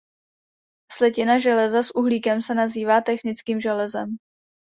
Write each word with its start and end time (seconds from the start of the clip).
Slitina 0.91 1.39
železa 1.39 1.83
s 1.83 1.91
uhlíkem 1.95 2.41
se 2.41 2.55
nazývá 2.55 3.01
technickým 3.01 3.61
železem. 3.61 4.17